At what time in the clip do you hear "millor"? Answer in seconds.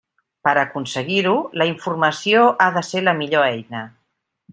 3.21-3.47